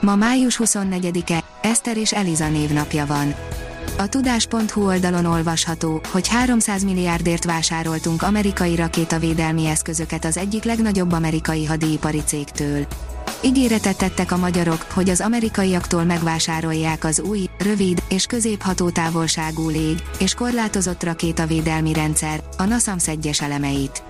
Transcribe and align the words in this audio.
Ma 0.00 0.16
május 0.16 0.60
24-e, 0.64 1.44
Eszter 1.62 1.96
és 1.96 2.12
Eliza 2.12 2.48
névnapja 2.48 3.06
van. 3.06 3.34
A 3.98 4.08
tudás.hu 4.08 4.86
oldalon 4.86 5.24
olvasható, 5.24 6.00
hogy 6.10 6.28
300 6.28 6.82
milliárdért 6.84 7.44
vásároltunk 7.44 8.22
amerikai 8.22 8.76
rakétavédelmi 8.76 9.66
eszközöket 9.66 10.24
az 10.24 10.36
egyik 10.36 10.64
legnagyobb 10.64 11.12
amerikai 11.12 11.64
hadipari 11.64 12.22
cégtől. 12.24 12.86
Ígéretet 13.42 13.98
tettek 13.98 14.32
a 14.32 14.36
magyarok, 14.36 14.86
hogy 14.92 15.10
az 15.10 15.20
amerikaiaktól 15.20 16.04
megvásárolják 16.04 17.04
az 17.04 17.20
új, 17.20 17.46
rövid 17.58 18.02
és 18.08 18.26
középhatótávolságú 18.26 19.68
lég 19.68 20.02
és 20.18 20.34
korlátozott 20.34 21.02
rakétavédelmi 21.02 21.92
rendszer, 21.92 22.42
a 22.56 22.64
NASAMS 22.64 23.08
egyes 23.08 23.40
elemeit. 23.40 24.02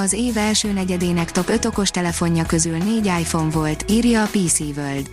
Az 0.00 0.12
év 0.12 0.36
első 0.36 0.72
negyedének 0.72 1.32
top 1.32 1.48
5 1.48 1.64
okos 1.64 1.90
telefonja 1.90 2.46
közül 2.46 2.76
4 2.76 3.06
iPhone 3.06 3.50
volt, 3.50 3.84
írja 3.90 4.22
a 4.22 4.26
PC 4.26 4.60
World. 4.60 5.10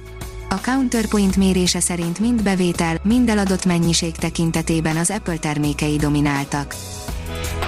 A 0.49 0.61
Counterpoint 0.61 1.35
mérése 1.35 1.79
szerint 1.79 2.19
mind 2.19 2.43
bevétel, 2.43 2.97
mind 3.03 3.29
eladott 3.29 3.65
mennyiség 3.65 4.15
tekintetében 4.15 4.97
az 4.97 5.09
Apple 5.09 5.37
termékei 5.37 5.97
domináltak. 5.97 6.75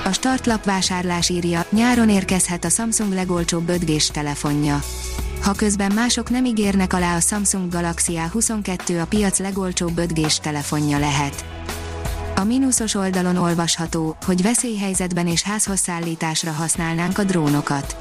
A 0.06 0.12
startlap 0.12 0.66
vásárlás 0.66 1.30
írja, 1.30 1.66
nyáron 1.70 2.10
érkezhet 2.10 2.66
a 2.66 2.70
Samsung 2.70 3.14
legolcsóbb 3.14 3.70
5 3.70 3.86
g 3.86 4.02
telefonja. 4.12 4.82
Ha 5.42 5.54
közben 5.54 5.92
mások 5.92 6.30
nem 6.30 6.46
ígérnek 6.46 6.94
alá 6.94 7.16
a 7.16 7.20
Samsung 7.20 7.72
Galaxy 7.72 8.20
A22 8.28 9.02
a 9.02 9.06
piac 9.06 9.40
legolcsóbb 9.40 9.98
5 9.98 10.14
g 10.14 10.28
telefonja 10.42 10.98
lehet. 10.98 11.57
A 12.40 12.44
mínuszos 12.44 12.96
oldalon 12.96 13.36
olvasható, 13.36 14.16
hogy 14.26 14.42
veszélyhelyzetben 14.42 15.28
és 15.28 15.44
házhozszállításra 15.44 16.52
használnánk 16.52 17.18
a 17.18 17.24
drónokat. 17.24 17.96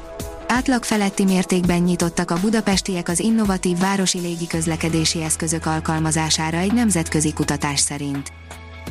Átlag 0.47 0.83
feletti 0.83 1.23
mértékben 1.23 1.81
nyitottak 1.81 2.31
a 2.31 2.39
budapestiek 2.41 3.09
az 3.09 3.19
innovatív 3.19 3.77
városi 3.77 4.19
légiközlekedési 4.19 5.23
eszközök 5.23 5.65
alkalmazására 5.65 6.57
egy 6.57 6.73
nemzetközi 6.73 7.33
kutatás 7.33 7.79
szerint. 7.79 8.31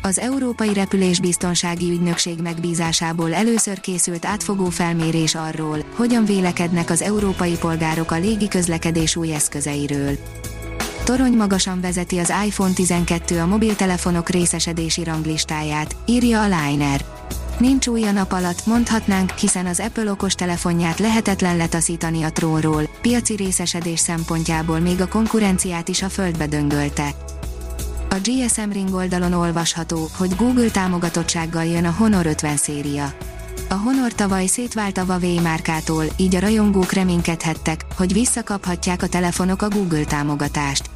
Az 0.03 0.19
Európai 0.19 0.75
Repülésbiztonsági 0.75 1.91
Ügynökség 1.91 2.41
megbízásából 2.41 3.35
először 3.35 3.81
készült 3.81 4.25
átfogó 4.25 4.69
felmérés 4.69 5.35
arról, 5.35 5.79
hogyan 5.95 6.25
vélekednek 6.25 6.91
az 6.91 7.03
európai 7.03 7.57
polgárok 7.57 8.11
a 8.11 8.19
légiközlekedés 8.19 9.17
új 9.17 9.35
eszközeiről. 9.35 10.17
Torony 11.07 11.37
magasan 11.37 11.81
vezeti 11.81 12.19
az 12.19 12.33
iPhone 12.47 12.73
12 12.73 13.41
a 13.41 13.47
mobiltelefonok 13.47 14.29
részesedési 14.29 15.05
ranglistáját, 15.05 15.97
írja 16.07 16.43
a 16.43 16.45
Liner. 16.45 17.05
Nincs 17.59 17.87
új 17.87 18.05
a 18.05 18.11
nap 18.11 18.33
alatt, 18.33 18.67
mondhatnánk, 18.67 19.31
hiszen 19.31 19.67
az 19.67 19.81
Apple 19.81 20.11
okos 20.11 20.35
telefonját 20.35 20.99
lehetetlen 20.99 21.57
letaszítani 21.57 22.23
a 22.23 22.33
trónról, 22.33 22.89
piaci 23.01 23.37
részesedés 23.37 24.01
szempontjából 24.01 24.79
még 24.79 25.01
a 25.01 25.09
konkurenciát 25.09 25.89
is 25.89 26.03
a 26.03 26.09
földbe 26.09 26.47
döngölte. 26.47 27.09
A 28.11 28.17
GSM 28.23 28.71
Ring 28.73 28.95
oldalon 28.95 29.33
olvasható, 29.33 30.09
hogy 30.17 30.37
Google 30.37 30.71
támogatottsággal 30.71 31.65
jön 31.65 31.85
a 31.85 31.95
Honor 31.99 32.27
50 32.27 32.57
széria. 32.57 33.13
A 33.69 33.75
Honor 33.75 34.13
tavaly 34.13 34.47
szétvált 34.47 34.99
a 34.99 35.05
Huawei 35.05 35.39
márkától, 35.39 36.05
így 36.17 36.35
a 36.35 36.41
rajongók 36.41 36.93
reménykedhettek, 36.93 37.85
hogy 37.97 38.13
visszakaphatják 38.13 39.03
a 39.03 39.09
telefonok 39.09 39.63
a 39.63 39.69
Google 39.69 40.05
támogatást. 40.05 40.95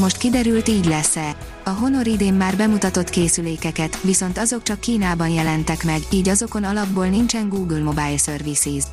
Most 0.00 0.16
kiderült 0.16 0.68
így 0.68 0.84
lesz-e. 0.84 1.36
A 1.64 1.70
Honor 1.70 2.06
idén 2.06 2.34
már 2.34 2.56
bemutatott 2.56 3.10
készülékeket, 3.10 4.00
viszont 4.02 4.38
azok 4.38 4.62
csak 4.62 4.80
Kínában 4.80 5.28
jelentek 5.28 5.84
meg, 5.84 6.00
így 6.12 6.28
azokon 6.28 6.64
alapból 6.64 7.06
nincsen 7.06 7.48
Google 7.48 7.82
Mobile 7.82 8.16
Services. 8.16 8.84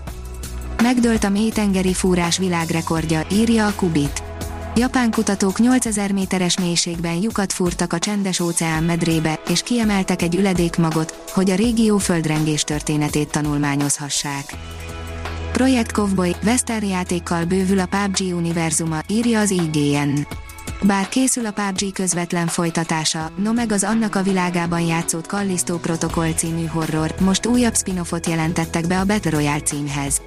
Megdőlt 0.82 1.24
a 1.24 1.30
mélytengeri 1.30 1.94
fúrás 1.94 2.38
világrekordja, 2.38 3.26
írja 3.32 3.68
a 3.68 3.74
Kubit. 3.76 4.24
Japán 4.76 5.12
kutatók 5.12 5.60
8000 5.60 6.12
méteres 6.12 6.60
mélységben 6.60 7.16
lyukat 7.22 7.54
fúrtak 7.54 7.94
a 7.94 8.00
csendes 8.00 8.40
óceán 8.40 8.84
medrébe, 8.84 9.40
és 9.50 9.64
kiemeltek 9.64 10.22
egy 10.22 10.36
üledékmagot, 10.36 11.24
hogy 11.32 11.50
a 11.50 11.56
régió 11.56 11.98
földrengés 11.98 12.64
történetét 12.64 13.32
tanulmányozhassák. 13.32 14.56
Projekt 15.52 15.92
Cowboy, 15.92 16.36
Western 16.44 16.86
játékkal 16.86 17.46
bővül 17.46 17.80
a 17.80 17.86
PUBG 17.86 18.36
univerzuma, 18.36 19.00
írja 19.08 19.40
az 19.40 19.50
IGN. 19.50 20.46
Bár 20.82 21.10
készül 21.10 21.46
a 21.46 21.52
PUBG 21.52 21.94
közvetlen 21.94 22.48
folytatása, 22.48 23.32
no 23.36 23.54
meg 23.54 23.72
az 23.72 23.84
annak 23.84 24.16
a 24.16 24.24
világában 24.24 24.82
játszott 24.82 25.26
Callisto 25.26 25.78
Protocol 25.78 26.32
című 26.32 26.66
horror, 26.66 27.16
most 27.20 27.46
újabb 27.46 27.76
spin-offot 27.76 28.28
jelentettek 28.28 28.88
be 28.88 29.00
a 29.00 29.06
Battle 29.06 29.32
Royale 29.32 29.62
címhez. 29.62 30.22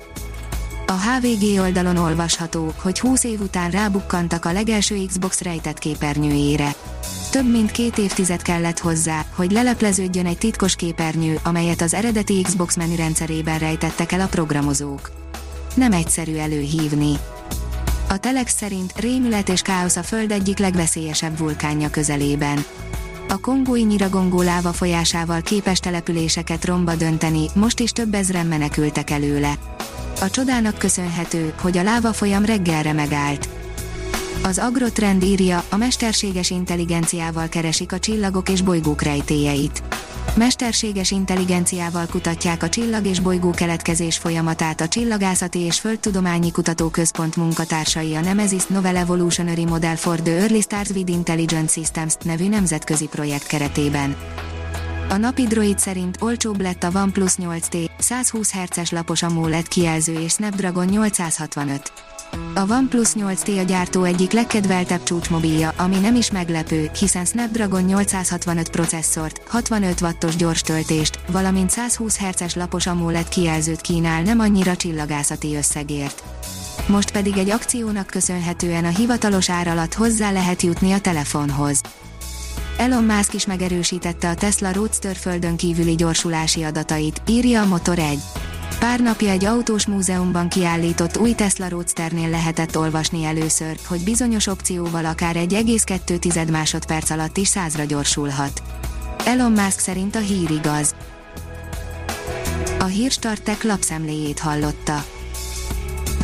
A 0.87 0.93
HVG 0.93 1.61
oldalon 1.61 1.97
olvasható, 1.97 2.72
hogy 2.83 3.00
20 3.00 3.25
év 3.25 3.41
után 3.41 3.71
rábukkantak 3.71 4.44
a 4.44 4.53
legelső 4.53 5.05
Xbox 5.06 5.41
rejtett 5.41 5.78
képernyőjére. 5.78 6.75
Több 7.31 7.50
mint 7.50 7.71
két 7.71 7.99
évtized 7.99 8.43
kellett 8.43 8.78
hozzá, 8.78 9.25
hogy 9.34 9.50
lelepleződjön 9.50 10.27
egy 10.27 10.38
titkos 10.38 10.77
képernyő, 10.77 11.38
amelyet 11.44 11.81
az 11.81 11.94
eredeti 11.94 12.43
Xbox 12.43 12.77
menürendszerében 12.77 13.59
rejtettek 13.59 14.12
el 14.12 14.21
a 14.21 14.27
programozók. 14.27 15.11
Nem 15.75 15.93
egyszerű 15.93 16.37
előhívni. 16.37 17.12
A 18.12 18.19
Telex 18.19 18.54
szerint 18.56 18.93
rémület 18.98 19.48
és 19.48 19.62
káosz 19.62 19.97
a 19.97 20.03
Föld 20.03 20.31
egyik 20.31 20.59
legveszélyesebb 20.59 21.38
vulkánja 21.38 21.91
közelében. 21.91 22.65
A 23.28 23.41
kongói 23.41 23.82
nyiragongó 23.82 24.43
láva 24.43 24.72
folyásával 24.72 25.41
képes 25.41 25.78
településeket 25.78 26.65
romba 26.65 26.94
dönteni, 26.94 27.47
most 27.54 27.81
is 27.81 27.93
több 27.93 28.15
ezren 28.15 28.47
menekültek 28.47 29.10
előle. 29.10 29.53
A 30.20 30.31
csodának 30.31 30.78
köszönhető, 30.78 31.54
hogy 31.60 31.78
a 31.78 31.82
láva 31.82 32.12
folyam 32.12 32.44
reggelre 32.44 32.93
megállt. 32.93 33.49
Az 34.43 34.59
Agrotrend 34.59 35.22
írja, 35.22 35.65
a 35.69 35.76
mesterséges 35.76 36.50
intelligenciával 36.50 37.49
keresik 37.49 37.93
a 37.93 37.99
csillagok 37.99 38.49
és 38.49 38.62
bolygók 38.62 39.03
rejtélyeit. 39.03 39.82
Mesterséges 40.36 41.10
intelligenciával 41.10 42.06
kutatják 42.06 42.62
a 42.62 42.68
csillag 42.68 43.06
és 43.06 43.20
bolygó 43.20 43.50
keletkezés 43.50 44.18
folyamatát 44.18 44.80
a 44.80 44.88
Csillagászati 44.88 45.58
és 45.58 45.80
Földtudományi 45.80 46.50
Kutatóközpont 46.50 47.36
munkatársai 47.36 48.14
a 48.14 48.20
Nemesis 48.20 48.66
Novel 48.66 48.96
Evolutionary 48.96 49.64
Model 49.64 49.96
for 49.96 50.20
the 50.20 50.32
Early 50.32 50.60
Stars 50.60 50.88
with 50.88 51.10
Intelligent 51.10 51.70
Systems 51.70 52.14
nevű 52.22 52.48
nemzetközi 52.48 53.06
projekt 53.06 53.46
keretében. 53.46 54.16
A 55.08 55.16
napi 55.16 55.46
droid 55.46 55.78
szerint 55.78 56.16
olcsóbb 56.20 56.60
lett 56.60 56.82
a 56.82 56.90
OnePlus 56.94 57.34
8T, 57.38 57.88
120 57.98 58.52
Hz 58.52 58.90
lapos 58.90 59.22
AMOLED 59.22 59.69
kijelző 59.69 60.12
és 60.12 60.32
Snapdragon 60.32 60.86
865. 60.86 61.92
A 62.54 62.72
OnePlus 62.72 63.08
8T 63.14 63.58
a 63.58 63.62
gyártó 63.62 64.04
egyik 64.04 64.32
legkedveltebb 64.32 65.02
csúcsmobilja, 65.02 65.72
ami 65.76 65.98
nem 65.98 66.14
is 66.14 66.30
meglepő, 66.30 66.91
hiszen 66.98 67.24
Snapdragon 67.24 67.82
865 67.82 68.70
processzort, 68.70 69.41
65 69.48 70.00
wattos 70.00 70.36
gyors 70.36 70.60
töltést, 70.60 71.19
valamint 71.30 71.70
120 71.70 72.19
Hz 72.19 72.54
lapos 72.54 72.86
AMOLED 72.86 73.28
kijelzőt 73.28 73.80
kínál 73.80 74.22
nem 74.22 74.38
annyira 74.40 74.76
csillagászati 74.76 75.56
összegért. 75.56 76.22
Most 76.86 77.10
pedig 77.10 77.36
egy 77.36 77.50
akciónak 77.50 78.06
köszönhetően 78.06 78.84
a 78.84 78.88
hivatalos 78.88 79.50
ár 79.50 79.69
alatt 79.69 79.94
hozzá 79.94 80.30
lehet 80.32 80.62
jutni 80.62 80.92
a 80.92 81.00
telefonhoz. 81.00 81.80
Elon 82.76 83.05
Musk 83.05 83.34
is 83.34 83.46
megerősítette 83.46 84.28
a 84.28 84.34
Tesla 84.34 84.72
Roadster 84.72 85.16
földön 85.16 85.56
kívüli 85.56 85.94
gyorsulási 85.94 86.62
adatait, 86.62 87.22
írja 87.28 87.62
a 87.62 87.66
Motor 87.66 87.99
1. 87.99 88.19
Pár 88.81 89.00
napja 89.00 89.31
egy 89.31 89.44
autós 89.44 89.87
múzeumban 89.87 90.49
kiállított 90.49 91.17
új 91.17 91.32
Tesla 91.32 91.69
Roadsternél 91.69 92.29
lehetett 92.29 92.79
olvasni 92.79 93.25
először, 93.25 93.77
hogy 93.87 94.05
bizonyos 94.05 94.47
opcióval 94.47 95.05
akár 95.05 95.37
1,2 95.37 96.50
másodperc 96.50 97.11
alatt 97.11 97.37
is 97.37 97.49
százra 97.49 97.85
gyorsulhat. 97.85 98.62
Elon 99.25 99.53
Musk 99.53 99.79
szerint 99.79 100.15
a 100.15 100.19
hír 100.19 100.50
igaz. 100.50 100.94
A 102.79 102.85
Hírstartek 102.85 103.62
lapszemléjét 103.62 104.38
hallotta. 104.38 105.05